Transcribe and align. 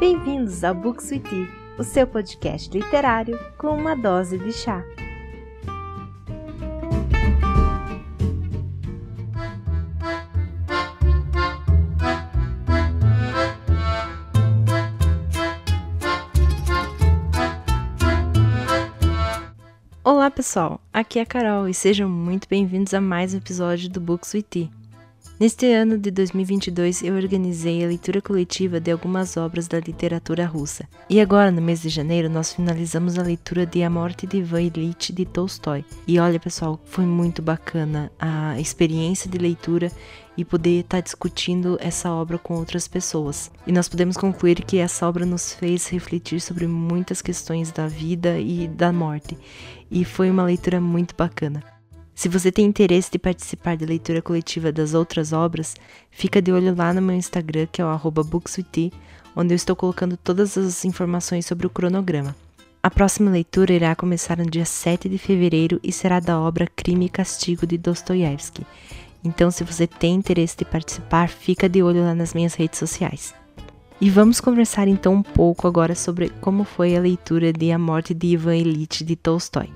Bem-vindos 0.00 0.64
ao 0.64 0.74
Books 0.74 1.08
Tea, 1.08 1.46
o 1.78 1.84
seu 1.84 2.06
podcast 2.06 2.70
literário 2.72 3.38
com 3.58 3.76
uma 3.76 3.94
dose 3.94 4.38
de 4.38 4.50
chá. 4.50 4.82
Olá 20.02 20.30
pessoal, 20.30 20.80
aqui 20.90 21.18
é 21.18 21.22
a 21.22 21.26
Carol 21.26 21.68
e 21.68 21.74
sejam 21.74 22.08
muito 22.08 22.48
bem-vindos 22.48 22.94
a 22.94 23.02
mais 23.02 23.34
um 23.34 23.36
episódio 23.36 23.90
do 23.90 24.00
Books 24.00 24.32
with 24.32 24.44
Tea. 24.44 24.79
Neste 25.40 25.72
ano 25.72 25.96
de 25.96 26.10
2022, 26.10 27.02
eu 27.02 27.14
organizei 27.14 27.82
a 27.82 27.88
leitura 27.88 28.20
coletiva 28.20 28.78
de 28.78 28.90
algumas 28.90 29.38
obras 29.38 29.66
da 29.66 29.80
literatura 29.80 30.44
russa. 30.44 30.86
E 31.08 31.18
agora, 31.18 31.50
no 31.50 31.62
mês 31.62 31.80
de 31.80 31.88
janeiro, 31.88 32.28
nós 32.28 32.52
finalizamos 32.52 33.18
a 33.18 33.22
leitura 33.22 33.64
de 33.64 33.82
A 33.82 33.88
Morte 33.88 34.26
de 34.26 34.36
Ivan 34.36 34.60
Ilyich 34.60 35.14
de 35.14 35.24
Tolstói. 35.24 35.82
E 36.06 36.18
olha, 36.18 36.38
pessoal, 36.38 36.78
foi 36.84 37.06
muito 37.06 37.40
bacana 37.40 38.12
a 38.18 38.60
experiência 38.60 39.30
de 39.30 39.38
leitura 39.38 39.90
e 40.36 40.44
poder 40.44 40.80
estar 40.80 41.00
discutindo 41.00 41.78
essa 41.80 42.12
obra 42.12 42.36
com 42.36 42.52
outras 42.52 42.86
pessoas. 42.86 43.50
E 43.66 43.72
nós 43.72 43.88
podemos 43.88 44.18
concluir 44.18 44.62
que 44.62 44.76
essa 44.76 45.08
obra 45.08 45.24
nos 45.24 45.54
fez 45.54 45.88
refletir 45.88 46.42
sobre 46.42 46.66
muitas 46.66 47.22
questões 47.22 47.72
da 47.72 47.86
vida 47.86 48.38
e 48.38 48.68
da 48.68 48.92
morte. 48.92 49.38
E 49.90 50.04
foi 50.04 50.30
uma 50.30 50.44
leitura 50.44 50.82
muito 50.82 51.14
bacana. 51.16 51.64
Se 52.20 52.28
você 52.28 52.52
tem 52.52 52.66
interesse 52.66 53.10
de 53.10 53.18
participar 53.18 53.78
da 53.78 53.86
leitura 53.86 54.20
coletiva 54.20 54.70
das 54.70 54.92
outras 54.92 55.32
obras, 55.32 55.74
fica 56.10 56.42
de 56.42 56.52
olho 56.52 56.76
lá 56.76 56.92
no 56.92 57.00
meu 57.00 57.16
Instagram, 57.16 57.66
que 57.72 57.80
é 57.80 57.84
o 57.86 58.10
bookswith, 58.10 58.92
onde 59.34 59.54
eu 59.54 59.56
estou 59.56 59.74
colocando 59.74 60.18
todas 60.18 60.58
as 60.58 60.84
informações 60.84 61.46
sobre 61.46 61.66
o 61.66 61.70
cronograma. 61.70 62.36
A 62.82 62.90
próxima 62.90 63.30
leitura 63.30 63.72
irá 63.72 63.96
começar 63.96 64.36
no 64.36 64.44
dia 64.44 64.66
7 64.66 65.08
de 65.08 65.16
fevereiro 65.16 65.80
e 65.82 65.90
será 65.90 66.20
da 66.20 66.38
obra 66.38 66.66
Crime 66.66 67.06
e 67.06 67.08
Castigo 67.08 67.66
de 67.66 67.78
Dostoiévski. 67.78 68.66
Então, 69.24 69.50
se 69.50 69.64
você 69.64 69.86
tem 69.86 70.16
interesse 70.16 70.58
de 70.58 70.66
participar, 70.66 71.30
fica 71.30 71.70
de 71.70 71.82
olho 71.82 72.04
lá 72.04 72.14
nas 72.14 72.34
minhas 72.34 72.52
redes 72.52 72.78
sociais. 72.78 73.34
E 73.98 74.10
vamos 74.10 74.42
conversar 74.42 74.88
então 74.88 75.14
um 75.14 75.22
pouco 75.22 75.66
agora 75.66 75.94
sobre 75.94 76.28
como 76.42 76.64
foi 76.64 76.94
a 76.94 77.00
leitura 77.00 77.50
de 77.50 77.72
A 77.72 77.78
Morte 77.78 78.12
de 78.12 78.26
Ivan 78.26 78.56
Ilyich 78.56 79.04
de 79.04 79.16
Tolstói. 79.16 79.70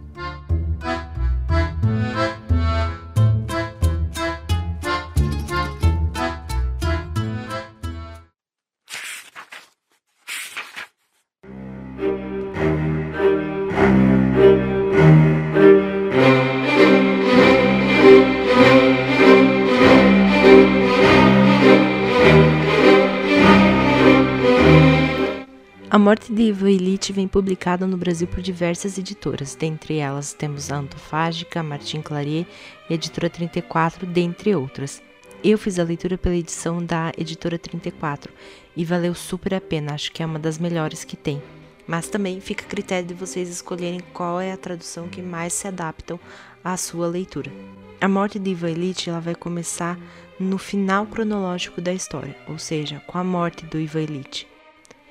Morte 26.05 26.31
de 26.31 26.43
Ivo 26.43 26.69
Illich 26.69 27.15
vem 27.15 27.27
publicada 27.27 27.87
no 27.87 27.97
Brasil 27.97 28.29
por 28.29 28.43
diversas 28.43 28.99
editoras, 28.99 29.55
dentre 29.55 29.97
elas 29.97 30.35
temos 30.35 30.71
a 30.71 30.77
Antofágica, 30.77 31.63
Martin 31.63 32.03
Claret 32.03 32.47
e 32.91 32.93
a 32.93 32.95
Editora 32.95 33.31
34, 33.31 34.05
dentre 34.05 34.55
outras. 34.55 35.03
Eu 35.43 35.57
fiz 35.57 35.79
a 35.79 35.83
leitura 35.83 36.19
pela 36.19 36.37
edição 36.37 36.85
da 36.85 37.11
Editora 37.17 37.59
34 37.59 38.31
e 38.77 38.85
valeu 38.85 39.15
super 39.15 39.55
a 39.55 39.63
pena, 39.63 39.95
acho 39.95 40.13
que 40.13 40.23
é 40.23 40.27
uma 40.27 40.39
das 40.39 40.59
melhores 40.59 41.05
que 41.05 41.17
tem. 41.17 41.43
Mas 41.87 42.11
também 42.11 42.39
fica 42.39 42.67
a 42.67 42.69
critério 42.69 43.09
de 43.09 43.15
vocês 43.15 43.49
escolherem 43.49 44.01
qual 44.13 44.39
é 44.39 44.53
a 44.53 44.59
tradução 44.59 45.09
que 45.09 45.23
mais 45.23 45.55
se 45.55 45.67
adaptam 45.67 46.21
à 46.63 46.77
sua 46.77 47.07
leitura. 47.07 47.51
A 47.99 48.07
morte 48.07 48.39
de 48.39 48.51
Ivo 48.51 48.69
Illich 48.69 49.09
ela 49.09 49.23
vai 49.23 49.35
começar 49.35 49.99
no 50.39 50.59
final 50.59 51.07
cronológico 51.07 51.81
da 51.81 51.95
história, 51.95 52.37
ou 52.47 52.59
seja, 52.59 53.03
com 53.07 53.17
a 53.17 53.25
morte 53.25 53.65
do 53.65 53.81
Ivo 53.81 53.99
Illich. 53.99 54.53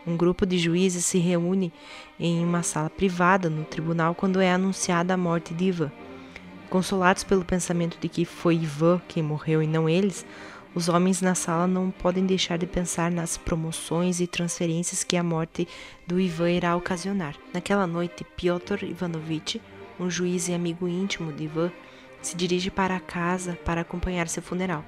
Um 0.06 0.18
grupo 0.18 0.46
de 0.46 0.58
juízes 0.58 1.06
se 1.06 1.18
reúne 1.18 1.72
em 2.20 2.44
uma 2.44 2.62
sala 2.62 2.90
privada 2.90 3.50
no 3.50 3.64
tribunal 3.64 4.14
quando 4.14 4.42
é 4.42 4.52
anunciada 4.52 5.14
a 5.14 5.18
morte 5.18 5.54
de 5.54 5.66
Ivan. 5.66 5.92
Consolados 6.70 7.24
pelo 7.24 7.46
pensamento 7.46 7.98
de 8.00 8.10
que 8.10 8.26
foi 8.26 8.56
Ivan 8.56 9.02
quem 9.08 9.24
morreu 9.24 9.64
e 9.64 9.68
não 9.68 9.88
eles, 9.88 10.26
os 10.76 10.90
homens 10.90 11.22
na 11.22 11.36
sala 11.36 11.68
não 11.68 11.90
podem 11.90 12.26
deixar 12.26 12.58
de 12.58 12.66
pensar 12.66 13.12
nas 13.12 13.38
promoções 13.38 14.20
e 14.20 14.28
transferências 14.28 15.04
que 15.04 15.16
a 15.16 15.24
morte 15.24 15.68
do 16.06 16.20
Ivan 16.20 16.52
irá 16.52 16.76
ocasionar. 16.76 17.36
Naquela 17.54 17.88
noite, 17.88 18.26
Piotr 18.36 18.84
Ivanovich, 18.84 19.62
um 19.98 20.10
juiz 20.10 20.50
e 20.50 20.54
amigo 20.54 20.88
íntimo 20.88 21.32
de 21.32 21.46
Ivan, 21.46 21.72
se 22.22 22.36
dirige 22.36 22.70
para 22.70 23.00
casa 23.00 23.58
para 23.64 23.82
acompanhar 23.82 24.28
seu 24.28 24.44
funeral 24.44 24.84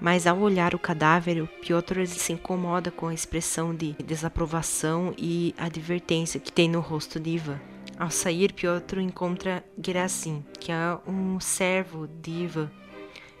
mas 0.00 0.26
ao 0.26 0.38
olhar 0.38 0.74
o 0.74 0.78
cadáver, 0.78 1.42
o 1.42 1.46
Piotr 1.46 2.06
se 2.06 2.32
incomoda 2.32 2.90
com 2.90 3.08
a 3.08 3.14
expressão 3.14 3.74
de 3.74 3.92
desaprovação 4.04 5.14
e 5.16 5.54
advertência 5.56 6.40
que 6.40 6.52
tem 6.52 6.68
no 6.68 6.80
rosto 6.80 7.18
de 7.18 7.30
Ivan. 7.30 7.60
Ao 7.98 8.10
sair, 8.10 8.52
Piotr 8.52 8.98
encontra 8.98 9.64
Gerasim, 9.82 10.44
que 10.58 10.72
é 10.72 10.98
um 11.06 11.38
servo 11.38 12.08
de 12.08 12.30
Ivan. 12.30 12.70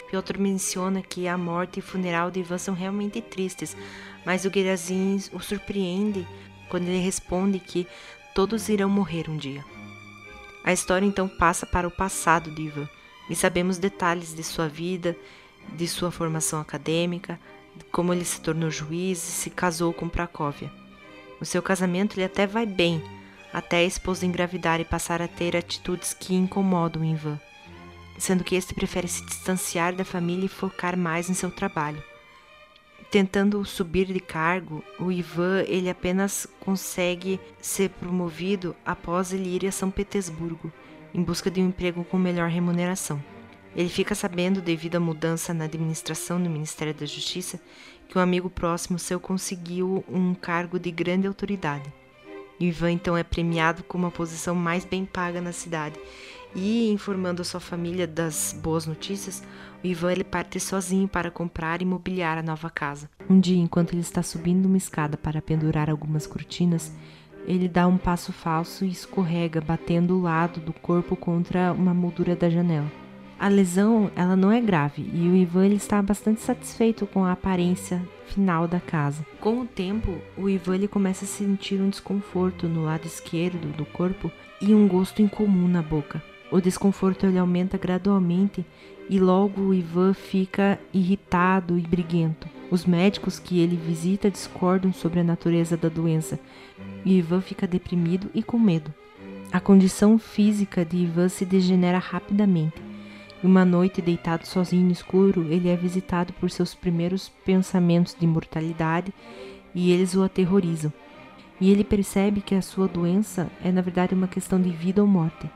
Piotr 0.08 0.38
menciona 0.38 1.02
que 1.02 1.26
a 1.26 1.36
morte 1.36 1.78
e 1.78 1.80
o 1.80 1.82
funeral 1.82 2.30
de 2.30 2.40
Ivan 2.40 2.58
são 2.58 2.74
realmente 2.74 3.20
tristes, 3.20 3.76
mas 4.24 4.44
o 4.44 4.50
Gerasim 4.50 5.20
o 5.32 5.40
surpreende 5.40 6.26
quando 6.68 6.84
ele 6.84 7.00
responde 7.00 7.58
que 7.58 7.86
todos 8.34 8.68
irão 8.68 8.88
morrer 8.88 9.28
um 9.28 9.36
dia. 9.36 9.64
A 10.62 10.72
história 10.72 11.04
então 11.04 11.28
passa 11.28 11.66
para 11.66 11.86
o 11.86 11.90
passado 11.90 12.50
de 12.50 12.62
Ivan 12.62 12.88
e 13.28 13.34
sabemos 13.34 13.76
detalhes 13.76 14.34
de 14.34 14.42
sua 14.42 14.68
vida 14.68 15.16
de 15.72 15.86
sua 15.88 16.10
formação 16.10 16.60
acadêmica, 16.60 17.38
como 17.90 18.12
ele 18.12 18.24
se 18.24 18.40
tornou 18.40 18.70
juiz 18.70 19.18
e 19.18 19.32
se 19.32 19.50
casou 19.50 19.92
com 19.92 20.08
Pracóvia. 20.08 20.70
O 21.40 21.44
seu 21.44 21.62
casamento 21.62 22.16
lhe 22.16 22.24
até 22.24 22.46
vai 22.46 22.66
bem, 22.66 23.02
até 23.52 23.78
a 23.78 23.84
esposa 23.84 24.26
engravidar 24.26 24.80
e 24.80 24.84
passar 24.84 25.20
a 25.22 25.28
ter 25.28 25.56
atitudes 25.56 26.14
que 26.14 26.34
incomodam 26.34 27.04
Ivan, 27.04 27.40
sendo 28.18 28.44
que 28.44 28.54
este 28.54 28.74
prefere 28.74 29.08
se 29.08 29.24
distanciar 29.24 29.94
da 29.94 30.04
família 30.04 30.46
e 30.46 30.48
focar 30.48 30.96
mais 30.96 31.28
em 31.28 31.34
seu 31.34 31.50
trabalho. 31.50 32.02
Tentando 33.10 33.64
subir 33.64 34.06
de 34.06 34.18
cargo, 34.18 34.82
o 34.98 35.12
Ivan 35.12 35.62
ele 35.68 35.88
apenas 35.88 36.48
consegue 36.58 37.38
ser 37.60 37.90
promovido 37.90 38.74
após 38.84 39.32
ele 39.32 39.54
ir 39.54 39.66
a 39.66 39.72
São 39.72 39.90
Petersburgo, 39.90 40.72
em 41.12 41.22
busca 41.22 41.48
de 41.48 41.60
um 41.60 41.68
emprego 41.68 42.04
com 42.04 42.18
melhor 42.18 42.48
remuneração. 42.48 43.22
Ele 43.76 43.88
fica 43.88 44.14
sabendo, 44.14 44.60
devido 44.60 44.96
à 44.96 45.00
mudança 45.00 45.52
na 45.52 45.64
administração 45.64 46.40
do 46.42 46.48
Ministério 46.48 46.94
da 46.94 47.06
Justiça, 47.06 47.60
que 48.08 48.16
um 48.16 48.20
amigo 48.20 48.48
próximo 48.48 48.98
seu 48.98 49.18
conseguiu 49.18 50.04
um 50.08 50.34
cargo 50.34 50.78
de 50.78 50.90
grande 50.90 51.26
autoridade. 51.26 51.92
Ivan 52.60 52.92
então 52.92 53.16
é 53.16 53.22
premiado 53.24 53.82
com 53.82 53.98
uma 53.98 54.10
posição 54.10 54.54
mais 54.54 54.84
bem 54.84 55.04
paga 55.04 55.40
na 55.40 55.52
cidade. 55.52 55.98
E, 56.54 56.88
informando 56.90 57.42
a 57.42 57.44
sua 57.44 57.58
família 57.58 58.06
das 58.06 58.56
boas 58.62 58.86
notícias, 58.86 59.42
o 59.82 59.86
Ivan 59.86 60.12
ele 60.12 60.24
parte 60.24 60.60
sozinho 60.60 61.08
para 61.08 61.30
comprar 61.30 61.82
e 61.82 61.84
mobiliar 61.84 62.38
a 62.38 62.42
nova 62.42 62.70
casa. 62.70 63.10
Um 63.28 63.40
dia, 63.40 63.60
enquanto 63.60 63.92
ele 63.92 64.02
está 64.02 64.22
subindo 64.22 64.66
uma 64.66 64.76
escada 64.76 65.16
para 65.16 65.42
pendurar 65.42 65.90
algumas 65.90 66.28
cortinas, 66.28 66.92
ele 67.44 67.68
dá 67.68 67.88
um 67.88 67.98
passo 67.98 68.32
falso 68.32 68.84
e 68.84 68.90
escorrega, 68.90 69.60
batendo 69.60 70.16
o 70.16 70.22
lado 70.22 70.60
do 70.60 70.72
corpo 70.72 71.16
contra 71.16 71.72
uma 71.72 71.92
moldura 71.92 72.36
da 72.36 72.48
janela. 72.48 73.03
A 73.44 73.48
lesão 73.48 74.10
ela 74.16 74.34
não 74.34 74.50
é 74.50 74.58
grave 74.58 75.04
e 75.12 75.28
o 75.28 75.36
Ivan 75.36 75.66
ele 75.66 75.74
está 75.74 76.00
bastante 76.00 76.40
satisfeito 76.40 77.06
com 77.06 77.26
a 77.26 77.32
aparência 77.32 78.00
final 78.24 78.66
da 78.66 78.80
casa. 78.80 79.22
Com 79.38 79.60
o 79.60 79.66
tempo, 79.66 80.16
o 80.34 80.48
Ivan 80.48 80.76
ele 80.76 80.88
começa 80.88 81.26
a 81.26 81.28
sentir 81.28 81.78
um 81.78 81.90
desconforto 81.90 82.66
no 82.66 82.86
lado 82.86 83.04
esquerdo 83.04 83.70
do 83.76 83.84
corpo 83.84 84.32
e 84.62 84.74
um 84.74 84.88
gosto 84.88 85.20
incomum 85.20 85.68
na 85.68 85.82
boca. 85.82 86.22
O 86.50 86.58
desconforto 86.58 87.26
ele 87.26 87.36
aumenta 87.36 87.76
gradualmente 87.76 88.64
e 89.10 89.20
logo 89.20 89.60
o 89.60 89.74
Ivan 89.74 90.14
fica 90.14 90.80
irritado 90.90 91.78
e 91.78 91.82
briguento. 91.82 92.48
Os 92.70 92.86
médicos 92.86 93.38
que 93.38 93.60
ele 93.60 93.76
visita 93.76 94.30
discordam 94.30 94.90
sobre 94.90 95.20
a 95.20 95.24
natureza 95.24 95.76
da 95.76 95.90
doença 95.90 96.40
e 97.04 97.18
Ivan 97.18 97.42
fica 97.42 97.66
deprimido 97.66 98.30
e 98.32 98.42
com 98.42 98.58
medo. 98.58 98.90
A 99.52 99.60
condição 99.60 100.18
física 100.18 100.82
de 100.82 100.96
Ivan 100.96 101.28
se 101.28 101.44
degenera 101.44 101.98
rapidamente 101.98 102.93
uma 103.46 103.64
noite, 103.64 104.00
deitado 104.00 104.46
sozinho 104.46 104.86
no 104.86 104.92
escuro, 104.92 105.52
ele 105.52 105.68
é 105.68 105.76
visitado 105.76 106.32
por 106.34 106.50
seus 106.50 106.74
primeiros 106.74 107.28
pensamentos 107.44 108.16
de 108.18 108.26
mortalidade 108.26 109.12
e 109.74 109.92
eles 109.92 110.14
o 110.14 110.22
aterrorizam. 110.22 110.92
E 111.60 111.70
ele 111.70 111.84
percebe 111.84 112.40
que 112.40 112.54
a 112.54 112.62
sua 112.62 112.88
doença 112.88 113.50
é 113.62 113.70
na 113.70 113.82
verdade 113.82 114.14
uma 114.14 114.26
questão 114.26 114.60
de 114.60 114.70
vida 114.70 115.02
ou 115.02 115.06
morte. 115.06 115.50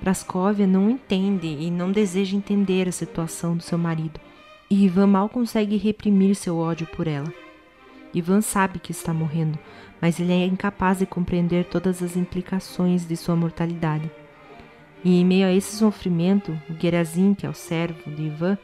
Praskovia 0.00 0.66
não 0.66 0.88
entende 0.88 1.46
e 1.46 1.70
não 1.70 1.92
deseja 1.92 2.36
entender 2.36 2.88
a 2.88 2.92
situação 2.92 3.56
do 3.56 3.62
seu 3.62 3.78
marido, 3.78 4.18
e 4.70 4.84
Ivan 4.84 5.06
mal 5.06 5.28
consegue 5.28 5.76
reprimir 5.76 6.34
seu 6.34 6.56
ódio 6.56 6.86
por 6.86 7.06
ela. 7.06 7.32
Ivan 8.14 8.40
sabe 8.40 8.78
que 8.78 8.92
está 8.92 9.12
morrendo, 9.12 9.58
mas 10.00 10.18
ele 10.18 10.32
é 10.32 10.46
incapaz 10.46 10.98
de 10.98 11.06
compreender 11.06 11.66
todas 11.66 12.02
as 12.02 12.16
implicações 12.16 13.06
de 13.06 13.16
sua 13.16 13.36
mortalidade. 13.36 14.10
E 15.04 15.20
em 15.20 15.24
meio 15.24 15.46
a 15.46 15.52
esse 15.52 15.76
sofrimento, 15.76 16.58
o 16.68 16.80
Gerazim, 16.80 17.34
que 17.34 17.44
é 17.44 17.48
o 17.48 17.54
servo 17.54 18.10
de 18.10 18.22
Ivan, 18.22 18.56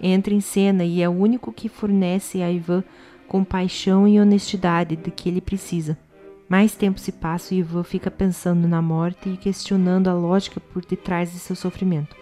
entra 0.00 0.32
em 0.32 0.40
cena 0.40 0.84
e 0.84 1.02
é 1.02 1.08
o 1.08 1.12
único 1.12 1.52
que 1.52 1.68
fornece 1.68 2.42
a 2.42 2.50
Ivan 2.50 2.82
compaixão 3.28 4.06
e 4.06 4.20
honestidade 4.20 4.96
de 4.96 5.10
que 5.10 5.28
ele 5.28 5.40
precisa. 5.40 5.98
Mais 6.48 6.74
tempo 6.74 7.00
se 7.00 7.10
passa 7.10 7.54
e 7.54 7.58
Ivan 7.58 7.82
fica 7.82 8.10
pensando 8.10 8.68
na 8.68 8.80
morte 8.80 9.28
e 9.28 9.36
questionando 9.36 10.08
a 10.08 10.14
lógica 10.14 10.60
por 10.60 10.84
detrás 10.84 11.32
de 11.32 11.38
seu 11.38 11.56
sofrimento. 11.56 12.14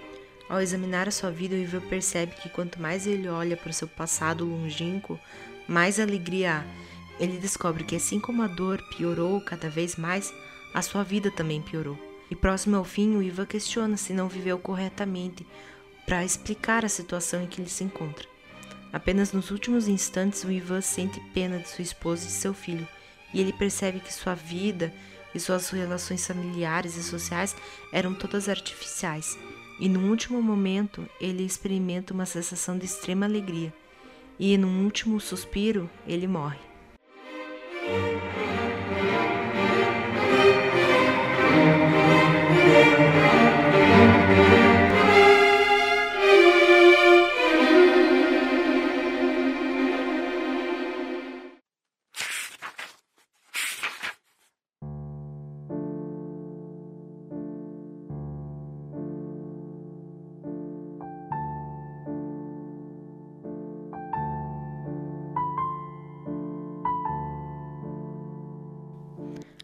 Ao 0.49 0.61
examinar 0.61 1.09
a 1.09 1.11
sua 1.11 1.31
vida, 1.31 1.55
Ivan 1.55 1.81
percebe 1.81 2.33
que 2.41 2.49
quanto 2.49 2.81
mais 2.81 3.07
ele 3.07 3.29
olha 3.29 3.57
para 3.57 3.71
o 3.71 3.75
seu 3.75 3.89
passado 3.89 4.45
longínquo, 4.45 5.19
mais 5.69 5.99
alegria 5.99 6.59
há. 6.59 6.65
Ele 7.19 7.39
descobre 7.39 7.85
que 7.85 7.97
assim 7.97 8.19
como 8.19 8.43
a 8.43 8.47
dor 8.47 8.83
piorou 8.97 9.41
cada 9.41 9.69
vez 9.69 9.97
mais, 9.97 10.33
a 10.75 10.83
sua 10.83 11.03
vida 11.03 11.31
também 11.31 11.61
piorou. 11.61 12.12
E 12.33 12.35
próximo 12.35 12.77
ao 12.77 12.85
fim, 12.85 13.15
o 13.15 13.23
Ivan 13.23 13.45
questiona 13.45 13.95
se 13.99 14.15
não 14.15 14.27
viveu 14.27 14.59
corretamente 14.59 15.47
para 16.07 16.25
explicar 16.25 16.83
a 16.83 16.89
situação 16.89 17.43
em 17.43 17.47
que 17.47 17.61
ele 17.61 17.69
se 17.69 17.85
encontra. 17.85 18.27
Apenas 18.91 19.35
nos 19.35 19.51
últimos 19.51 19.87
instantes, 19.87 20.43
o 20.43 20.51
Ivan 20.51 20.81
sente 20.81 21.21
pena 21.35 21.59
de 21.59 21.69
sua 21.69 21.83
esposa 21.83 22.25
e 22.25 22.29
de 22.29 22.33
seu 22.33 22.55
filho 22.55 22.89
e 23.35 23.41
ele 23.43 23.53
percebe 23.53 24.01
que 24.01 24.11
sua 24.11 24.33
vida 24.33 24.91
e 25.35 25.39
suas 25.39 25.69
relações 25.69 26.27
familiares 26.27 26.97
e 26.97 27.03
sociais 27.03 27.55
eram 27.93 28.15
todas 28.15 28.49
artificiais. 28.49 29.39
E 29.79 29.87
no 29.87 30.09
último 30.09 30.41
momento, 30.41 31.07
ele 31.21 31.45
experimenta 31.45 32.15
uma 32.15 32.25
sensação 32.25 32.79
de 32.79 32.87
extrema 32.87 33.27
alegria. 33.27 33.75
E 34.39 34.57
no 34.57 34.69
último 34.85 35.21
suspiro, 35.21 35.91
ele 36.07 36.27
morre. 36.27 36.72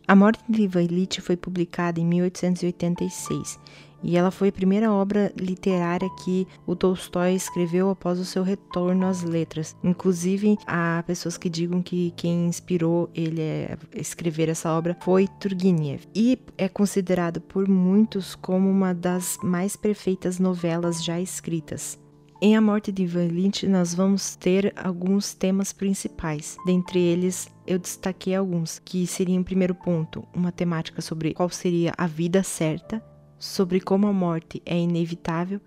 A 0.09 0.17
Morte 0.17 0.43
de 0.49 0.63
Ivan 0.63 0.85
Illich 0.85 1.21
foi 1.21 1.37
publicada 1.37 2.01
em 2.01 2.07
1886 2.07 3.61
e 4.03 4.17
ela 4.17 4.31
foi 4.31 4.49
a 4.49 4.53
primeira 4.53 4.91
obra 4.91 5.31
literária 5.37 6.09
que 6.25 6.49
o 6.67 6.75
Tolstói 6.75 7.35
escreveu 7.35 7.91
após 7.91 8.19
o 8.19 8.25
seu 8.25 8.43
retorno 8.43 9.07
às 9.07 9.23
letras. 9.23 9.77
Inclusive, 9.85 10.57
há 10.67 11.05
pessoas 11.07 11.37
que 11.37 11.51
digam 11.51 11.83
que 11.83 12.15
quem 12.17 12.47
inspirou 12.47 13.11
ele 13.15 13.43
a 13.43 14.01
escrever 14.01 14.49
essa 14.49 14.73
obra 14.73 14.97
foi 15.03 15.29
Turgenev 15.39 16.05
e 16.15 16.39
é 16.57 16.71
considerado 16.71 17.39
por 17.43 17.69
muitos 17.69 18.35
como 18.35 18.67
uma 18.71 18.95
das 18.95 19.37
mais 19.43 19.77
perfeitas 19.77 20.39
novelas 20.39 21.05
já 21.05 21.21
escritas. 21.21 21.99
Em 22.41 22.57
A 22.57 22.61
Morte 22.61 22.93
de 22.93 23.03
Ivan 23.03 23.27
Lynch, 23.27 23.67
nós 23.67 23.93
vamos 23.93 24.37
ter 24.37 24.73
alguns 24.77 25.35
temas 25.35 25.73
principais. 25.73 26.57
Dentre 26.65 27.01
eles, 27.01 27.49
eu 27.67 27.81
destaquei 27.81 28.33
alguns, 28.33 28.79
que 28.79 29.09
seriam, 29.09 29.41
em 29.41 29.43
primeiro 29.43 29.75
ponto, 29.75 30.23
uma 30.33 30.53
temática 30.53 31.03
sobre 31.03 31.35
qual 31.35 31.51
seria 31.51 31.93
a 31.99 32.07
vida 32.07 32.45
certa, 32.45 33.05
sobre 33.41 33.81
como 33.81 34.07
a 34.07 34.13
morte 34.13 34.63
é 34.65 34.79
inevitável, 34.79 35.61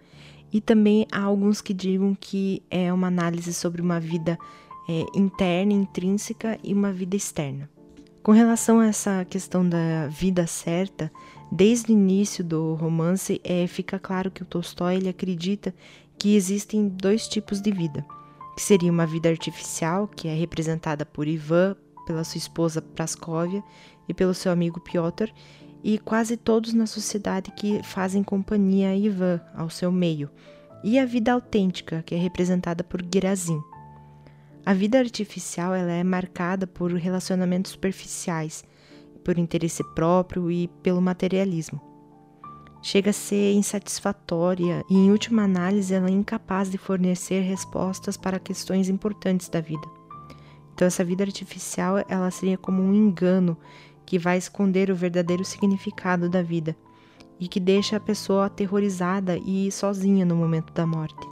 e 0.49 0.61
também 0.61 1.05
há 1.11 1.21
alguns 1.21 1.59
que 1.59 1.73
digam 1.73 2.15
que 2.17 2.63
é 2.71 2.91
uma 2.93 3.07
análise 3.07 3.53
sobre 3.53 3.81
uma 3.81 3.99
vida 3.99 4.39
é, 4.87 5.05
interna, 5.13 5.73
intrínseca 5.73 6.57
e 6.63 6.73
uma 6.73 6.93
vida 6.93 7.17
externa. 7.17 7.69
Com 8.23 8.31
relação 8.31 8.79
a 8.79 8.87
essa 8.87 9.25
questão 9.25 9.67
da 9.67 10.07
vida 10.07 10.47
certa, 10.47 11.11
desde 11.51 11.91
o 11.91 11.93
início 11.93 12.45
do 12.45 12.75
romance 12.75 13.41
é, 13.43 13.67
fica 13.67 13.99
claro 13.99 14.31
que 14.31 14.43
o 14.43 14.45
Tolstói 14.45 14.95
ele 14.95 15.09
acredita 15.09 15.73
que 16.21 16.35
existem 16.35 16.87
dois 16.87 17.27
tipos 17.27 17.59
de 17.59 17.71
vida, 17.71 18.05
que 18.55 18.61
seria 18.61 18.91
uma 18.91 19.07
vida 19.07 19.27
artificial, 19.27 20.07
que 20.07 20.27
é 20.27 20.35
representada 20.35 21.03
por 21.03 21.27
Ivan, 21.27 21.75
pela 22.05 22.23
sua 22.23 22.37
esposa 22.37 22.79
Praskovia 22.79 23.63
e 24.07 24.13
pelo 24.13 24.31
seu 24.35 24.51
amigo 24.51 24.79
Piotr, 24.79 25.33
e 25.83 25.97
quase 25.97 26.37
todos 26.37 26.73
na 26.73 26.85
sociedade 26.85 27.49
que 27.57 27.81
fazem 27.81 28.21
companhia 28.21 28.89
a 28.89 28.95
Ivan 28.95 29.41
ao 29.55 29.71
seu 29.71 29.91
meio, 29.91 30.29
e 30.83 30.99
a 30.99 31.07
vida 31.07 31.33
autêntica, 31.33 32.03
que 32.03 32.13
é 32.13 32.19
representada 32.19 32.83
por 32.83 33.01
Gerazim. 33.11 33.59
A 34.63 34.75
vida 34.75 34.99
artificial 34.99 35.73
ela 35.73 35.91
é 35.91 36.03
marcada 36.03 36.67
por 36.67 36.93
relacionamentos 36.93 37.71
superficiais, 37.71 38.63
por 39.23 39.39
interesse 39.39 39.83
próprio 39.95 40.51
e 40.51 40.67
pelo 40.83 41.01
materialismo 41.01 41.90
chega 42.81 43.11
a 43.11 43.13
ser 43.13 43.53
insatisfatória 43.53 44.83
e, 44.89 44.95
em 44.95 45.11
última 45.11 45.43
análise, 45.43 45.93
ela 45.93 46.07
é 46.07 46.11
incapaz 46.11 46.69
de 46.69 46.77
fornecer 46.77 47.41
respostas 47.41 48.17
para 48.17 48.39
questões 48.39 48.89
importantes 48.89 49.49
da 49.49 49.61
vida. 49.61 49.87
Então, 50.73 50.87
essa 50.87 51.03
vida 51.03 51.23
artificial 51.23 52.03
ela 52.07 52.31
seria 52.31 52.57
como 52.57 52.81
um 52.81 52.93
engano 52.93 53.57
que 54.05 54.17
vai 54.17 54.37
esconder 54.37 54.89
o 54.89 54.95
verdadeiro 54.95 55.45
significado 55.45 56.27
da 56.27 56.41
vida 56.41 56.75
e 57.39 57.47
que 57.47 57.59
deixa 57.59 57.97
a 57.97 57.99
pessoa 57.99 58.45
aterrorizada 58.45 59.37
e 59.37 59.71
sozinha 59.71 60.25
no 60.25 60.35
momento 60.35 60.73
da 60.73 60.85
morte. 60.85 61.27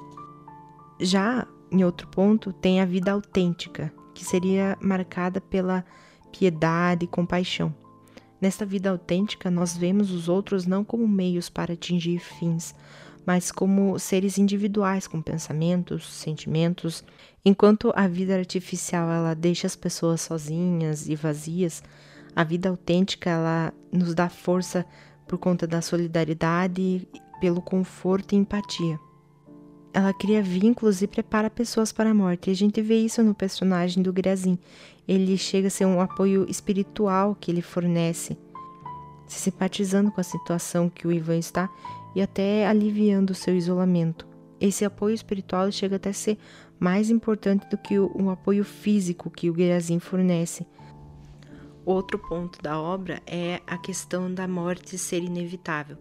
Já 0.99 1.47
em 1.71 1.83
outro 1.83 2.07
ponto, 2.07 2.51
tem 2.51 2.81
a 2.81 2.85
vida 2.85 3.11
autêntica, 3.11 3.93
que 4.13 4.25
seria 4.25 4.77
marcada 4.81 5.39
pela 5.39 5.85
piedade 6.31 7.05
e 7.05 7.07
compaixão. 7.07 7.73
Nesta 8.41 8.65
vida 8.65 8.89
autêntica, 8.89 9.51
nós 9.51 9.75
vemos 9.75 10.11
os 10.11 10.29
outros 10.29 10.65
não 10.65 10.83
como 10.83 11.07
meios 11.07 11.49
para 11.49 11.73
atingir 11.73 12.19
fins, 12.19 12.73
mas 13.25 13.51
como 13.51 13.99
seres 13.99 14.37
individuais 14.37 15.07
com 15.07 15.21
pensamentos, 15.21 16.07
sentimentos. 16.07 17.03
Enquanto 17.43 17.91
a 17.95 18.07
vida 18.07 18.35
artificial 18.35 19.09
ela 19.09 19.33
deixa 19.33 19.67
as 19.67 19.75
pessoas 19.75 20.21
sozinhas 20.21 21.09
e 21.09 21.15
vazias, 21.15 21.83
a 22.35 22.43
vida 22.43 22.69
autêntica 22.69 23.29
ela 23.29 23.73
nos 23.91 24.15
dá 24.15 24.29
força 24.29 24.85
por 25.27 25.37
conta 25.37 25.67
da 25.67 25.81
solidariedade, 25.81 27.07
pelo 27.41 27.61
conforto 27.61 28.33
e 28.33 28.37
empatia. 28.37 28.99
Ela 29.93 30.13
cria 30.13 30.41
vínculos 30.41 31.01
e 31.01 31.07
prepara 31.07 31.49
pessoas 31.49 31.91
para 31.91 32.11
a 32.11 32.13
morte. 32.13 32.49
E 32.49 32.53
a 32.53 32.55
gente 32.55 32.81
vê 32.81 32.99
isso 32.99 33.23
no 33.23 33.33
personagem 33.33 34.03
do 34.03 34.13
Grazin 34.13 34.57
ele 35.09 35.35
chega 35.39 35.69
a 35.69 35.71
ser 35.71 35.85
um 35.85 35.99
apoio 35.99 36.45
espiritual 36.47 37.33
que 37.33 37.49
ele 37.49 37.63
fornece, 37.63 38.37
se 39.25 39.39
simpatizando 39.39 40.11
com 40.11 40.21
a 40.21 40.23
situação 40.23 40.87
que 40.87 41.07
o 41.07 41.11
Ivan 41.11 41.37
está 41.37 41.67
e 42.15 42.21
até 42.21 42.67
aliviando 42.67 43.31
o 43.31 43.35
seu 43.35 43.57
isolamento. 43.57 44.27
Esse 44.61 44.85
apoio 44.85 45.15
espiritual 45.15 45.71
chega 45.71 45.95
até 45.95 46.11
a 46.11 46.13
ser 46.13 46.37
mais 46.79 47.09
importante 47.09 47.67
do 47.71 47.77
que 47.77 47.97
o, 47.97 48.29
apoio 48.29 48.63
físico 48.63 49.31
que 49.31 49.49
o 49.49 49.55
Gerazim 49.55 49.97
fornece. 49.97 50.67
Outro 51.83 52.19
ponto 52.19 52.61
da 52.61 52.79
obra 52.79 53.19
é 53.25 53.61
a 53.65 53.79
questão 53.79 54.31
da 54.31 54.47
morte 54.47 54.95
ser 54.95 55.23
inevitável. 55.23 55.97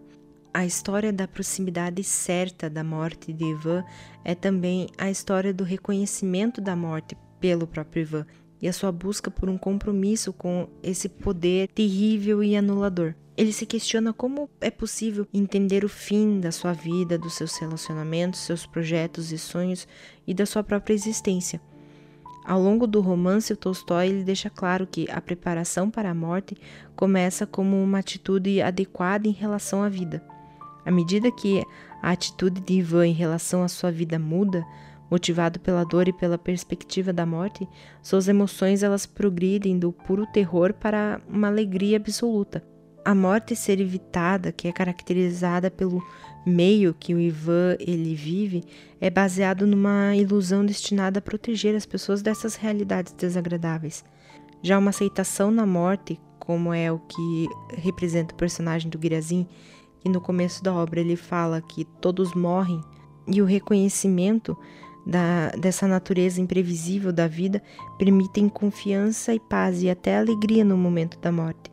A 0.51 0.65
história 0.65 1.13
da 1.13 1.27
proximidade 1.27 2.03
certa 2.03 2.67
da 2.67 2.83
morte 2.83 3.31
de 3.31 3.45
Ivan 3.45 3.83
é 4.25 4.33
também 4.33 4.87
a 4.97 5.09
história 5.09 5.53
do 5.53 5.63
reconhecimento 5.63 6.59
da 6.59 6.75
morte 6.75 7.15
pelo 7.39 7.67
próprio 7.67 8.01
Ivan 8.01 8.25
e 8.59 8.67
a 8.67 8.73
sua 8.73 8.91
busca 8.91 9.29
por 9.29 9.47
um 9.47 9.59
compromisso 9.59 10.33
com 10.33 10.67
esse 10.81 11.07
poder 11.07 11.67
terrível 11.67 12.43
e 12.43 12.55
anulador. 12.57 13.13
Ele 13.37 13.53
se 13.53 13.63
questiona 13.65 14.11
como 14.11 14.49
é 14.59 14.71
possível 14.71 15.27
entender 15.31 15.85
o 15.85 15.89
fim 15.89 16.39
da 16.39 16.51
sua 16.51 16.73
vida, 16.73 17.15
dos 17.15 17.35
seus 17.35 17.55
relacionamentos, 17.57 18.39
seus 18.39 18.65
projetos 18.65 19.31
e 19.31 19.37
sonhos 19.37 19.87
e 20.25 20.33
da 20.33 20.47
sua 20.47 20.63
própria 20.63 20.95
existência. 20.95 21.61
Ao 22.43 22.59
longo 22.59 22.87
do 22.87 23.01
romance, 23.01 23.53
o 23.53 23.55
Tolstói 23.55 24.07
ele 24.07 24.23
deixa 24.23 24.49
claro 24.49 24.87
que 24.87 25.05
a 25.11 25.21
preparação 25.21 25.91
para 25.91 26.09
a 26.09 26.15
morte 26.15 26.57
começa 26.95 27.45
como 27.45 27.81
uma 27.81 27.99
atitude 27.99 28.63
adequada 28.63 29.27
em 29.27 29.31
relação 29.31 29.83
à 29.83 29.87
vida. 29.89 30.23
À 30.89 30.91
medida 30.91 31.31
que 31.31 31.63
a 32.01 32.09
atitude 32.09 32.59
de 32.61 32.73
Ivan 32.73 33.05
em 33.05 33.13
relação 33.13 33.61
à 33.61 33.67
sua 33.67 33.91
vida 33.91 34.17
muda, 34.17 34.65
Motivado 35.11 35.59
pela 35.59 35.83
dor 35.83 36.07
e 36.07 36.13
pela 36.13 36.37
perspectiva 36.37 37.11
da 37.11 37.25
morte, 37.25 37.67
suas 37.99 38.27
emoções 38.27 38.83
elas 38.83 39.07
progridem 39.07 39.79
do 39.79 39.91
puro 39.91 40.27
terror 40.27 40.71
para 40.71 41.19
uma 41.27 41.47
alegria 41.47 41.97
absoluta. 41.97 42.63
A 43.03 43.15
morte 43.15 43.55
ser 43.55 43.81
evitada, 43.81 44.51
que 44.51 44.67
é 44.67 44.71
caracterizada 44.71 45.71
pelo 45.71 45.99
meio 46.45 46.93
que 46.93 47.15
o 47.15 47.19
Ivan 47.19 47.75
ele 47.79 48.13
vive 48.13 48.63
é 49.01 49.09
baseado 49.09 49.65
numa 49.65 50.15
ilusão 50.15 50.63
destinada 50.63 51.17
a 51.17 51.23
proteger 51.23 51.75
as 51.75 51.87
pessoas 51.87 52.21
dessas 52.21 52.53
realidades 52.53 53.11
desagradáveis. 53.13 54.05
Já 54.61 54.77
uma 54.77 54.91
aceitação 54.91 55.49
na 55.49 55.65
morte, 55.65 56.19
como 56.39 56.71
é 56.71 56.91
o 56.91 56.99
que 56.99 57.47
representa 57.77 58.33
o 58.33 58.37
personagem 58.37 58.91
do 58.91 58.99
Guirazin, 58.99 59.47
que 59.99 60.09
no 60.09 60.21
começo 60.21 60.63
da 60.63 60.73
obra 60.73 60.99
ele 60.99 61.15
fala 61.15 61.61
que 61.61 61.85
todos 61.85 62.33
morrem, 62.33 62.81
e 63.27 63.41
o 63.41 63.45
reconhecimento 63.45 64.57
da, 65.05 65.49
dessa 65.49 65.87
natureza 65.87 66.41
imprevisível 66.41 67.11
da 67.11 67.27
vida 67.27 67.61
permitem 67.97 68.49
confiança 68.49 69.33
e 69.33 69.39
paz 69.39 69.81
e 69.81 69.89
até 69.89 70.17
alegria 70.17 70.63
no 70.63 70.77
momento 70.77 71.19
da 71.19 71.31
morte. 71.31 71.71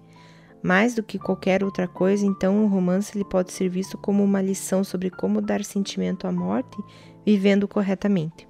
Mais 0.62 0.94
do 0.94 1.02
que 1.02 1.18
qualquer 1.18 1.62
outra 1.62 1.86
coisa, 1.86 2.26
então 2.26 2.64
o 2.64 2.68
romance 2.68 3.16
ele 3.16 3.24
pode 3.24 3.52
ser 3.52 3.68
visto 3.68 3.96
como 3.96 4.24
uma 4.24 4.42
lição 4.42 4.82
sobre 4.82 5.10
como 5.10 5.40
dar 5.40 5.62
sentimento 5.64 6.26
à 6.26 6.32
morte 6.32 6.76
vivendo 7.24 7.68
corretamente. 7.68 8.46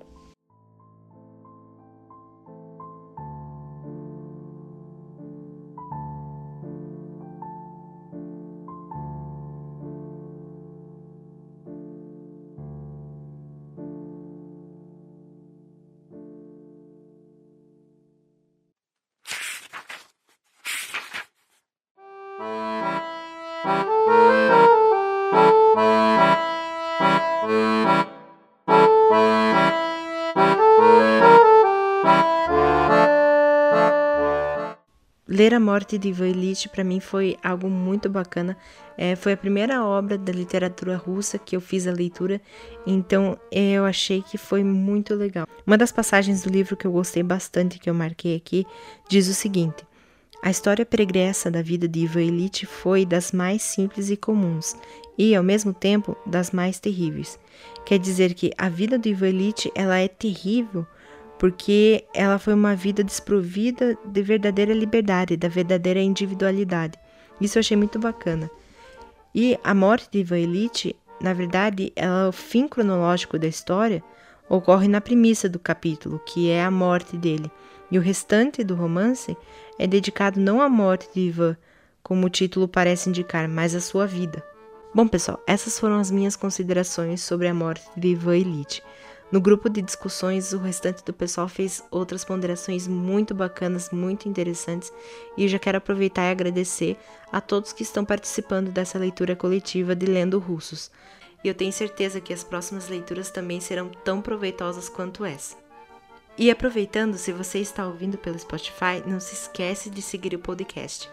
Ler 35.28 35.52
A 35.52 35.60
Morte 35.60 35.98
de 35.98 36.08
Ivan 36.08 36.32
para 36.72 36.82
mim 36.82 36.98
foi 36.98 37.36
algo 37.42 37.68
muito 37.68 38.08
bacana. 38.08 38.56
É, 38.96 39.14
foi 39.14 39.32
a 39.34 39.36
primeira 39.36 39.84
obra 39.84 40.16
da 40.16 40.32
literatura 40.32 40.96
russa 40.96 41.36
que 41.36 41.54
eu 41.54 41.60
fiz 41.60 41.86
a 41.86 41.92
leitura, 41.92 42.40
então 42.86 43.38
eu 43.52 43.84
achei 43.84 44.22
que 44.22 44.38
foi 44.38 44.64
muito 44.64 45.14
legal. 45.14 45.46
Uma 45.66 45.76
das 45.76 45.92
passagens 45.92 46.42
do 46.42 46.48
livro 46.48 46.74
que 46.74 46.86
eu 46.86 46.92
gostei 46.92 47.22
bastante, 47.22 47.78
que 47.78 47.90
eu 47.90 47.94
marquei 47.94 48.34
aqui, 48.34 48.64
diz 49.10 49.28
o 49.28 49.34
seguinte: 49.34 49.84
A 50.42 50.50
história 50.50 50.86
pregressa 50.86 51.50
da 51.50 51.62
vida 51.62 51.88
de 51.88 52.00
Ivan 52.00 52.22
Ilitch 52.22 52.64
foi 52.64 53.04
das 53.04 53.32
mais 53.32 53.62
simples 53.62 54.10
e 54.10 54.16
comuns, 54.16 54.76
e 55.18 55.34
ao 55.34 55.42
mesmo 55.42 55.72
tempo 55.72 56.16
das 56.26 56.50
mais 56.50 56.78
terríveis. 56.78 57.38
Quer 57.84 57.98
dizer 57.98 58.34
que 58.34 58.52
a 58.56 58.68
vida 58.68 58.98
do 58.98 59.08
Ivan 59.08 59.30
Ilitch 59.30 59.66
ela 59.74 59.98
é 59.98 60.08
terrível 60.08 60.86
porque 61.38 62.04
ela 62.14 62.38
foi 62.38 62.54
uma 62.54 62.74
vida 62.74 63.04
desprovida 63.04 63.96
de 64.04 64.22
verdadeira 64.22 64.72
liberdade, 64.72 65.36
da 65.36 65.48
verdadeira 65.48 66.00
individualidade. 66.00 66.98
Isso 67.40 67.58
eu 67.58 67.60
achei 67.60 67.76
muito 67.76 67.98
bacana. 67.98 68.50
E 69.34 69.58
a 69.62 69.74
morte 69.74 70.08
de 70.10 70.20
Ivan 70.20 70.38
Illich, 70.38 70.96
na 71.20 71.34
verdade, 71.34 71.92
ela, 71.94 72.30
o 72.30 72.32
fim 72.32 72.66
cronológico 72.66 73.38
da 73.38 73.46
história 73.46 74.02
ocorre 74.48 74.88
na 74.88 75.00
premissa 75.00 75.48
do 75.48 75.58
capítulo, 75.58 76.20
que 76.20 76.48
é 76.48 76.64
a 76.64 76.70
morte 76.70 77.16
dele. 77.16 77.50
E 77.90 77.98
o 77.98 78.02
restante 78.02 78.64
do 78.64 78.74
romance 78.74 79.36
é 79.78 79.86
dedicado 79.86 80.40
não 80.40 80.60
à 80.60 80.68
morte 80.68 81.08
de 81.14 81.20
Ivan, 81.20 81.56
como 82.02 82.26
o 82.26 82.30
título 82.30 82.68
parece 82.68 83.08
indicar, 83.08 83.48
mas 83.48 83.74
à 83.74 83.80
sua 83.80 84.06
vida. 84.06 84.44
Bom, 84.94 85.06
pessoal, 85.06 85.42
essas 85.46 85.78
foram 85.78 85.98
as 85.98 86.10
minhas 86.10 86.36
considerações 86.36 87.20
sobre 87.20 87.48
a 87.48 87.54
morte 87.54 87.84
de 87.96 88.08
Ivan 88.08 88.36
Illich. 88.36 88.82
No 89.30 89.40
grupo 89.40 89.68
de 89.68 89.82
discussões, 89.82 90.52
o 90.52 90.58
restante 90.58 91.04
do 91.04 91.12
pessoal 91.12 91.48
fez 91.48 91.82
outras 91.90 92.24
ponderações 92.24 92.86
muito 92.86 93.34
bacanas, 93.34 93.90
muito 93.90 94.28
interessantes, 94.28 94.92
e 95.36 95.42
eu 95.42 95.48
já 95.48 95.58
quero 95.58 95.78
aproveitar 95.78 96.28
e 96.28 96.30
agradecer 96.30 96.96
a 97.32 97.40
todos 97.40 97.72
que 97.72 97.82
estão 97.82 98.04
participando 98.04 98.70
dessa 98.70 98.98
leitura 98.98 99.34
coletiva 99.34 99.96
de 99.96 100.06
Lendo 100.06 100.38
Russos. 100.38 100.92
E 101.42 101.48
eu 101.48 101.54
tenho 101.54 101.72
certeza 101.72 102.20
que 102.20 102.32
as 102.32 102.44
próximas 102.44 102.88
leituras 102.88 103.30
também 103.30 103.60
serão 103.60 103.88
tão 103.88 104.22
proveitosas 104.22 104.88
quanto 104.88 105.24
essa. 105.24 105.65
E 106.38 106.50
aproveitando, 106.50 107.16
se 107.16 107.32
você 107.32 107.58
está 107.58 107.86
ouvindo 107.86 108.18
pelo 108.18 108.38
Spotify, 108.38 109.02
não 109.06 109.18
se 109.18 109.34
esquece 109.34 109.88
de 109.88 110.02
seguir 110.02 110.34
o 110.34 110.38
podcast. 110.38 111.10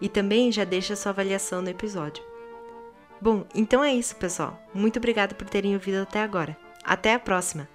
E 0.00 0.08
também 0.08 0.50
já 0.50 0.64
deixa 0.64 0.96
sua 0.96 1.10
avaliação 1.10 1.62
no 1.62 1.70
episódio. 1.70 2.24
Bom, 3.20 3.46
então 3.54 3.82
é 3.82 3.94
isso, 3.94 4.16
pessoal. 4.16 4.60
Muito 4.74 4.98
obrigada 4.98 5.34
por 5.34 5.48
terem 5.48 5.74
ouvido 5.74 6.02
até 6.02 6.20
agora. 6.20 6.56
Até 6.82 7.14
a 7.14 7.20
próxima. 7.20 7.68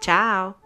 Tchau! 0.00 0.59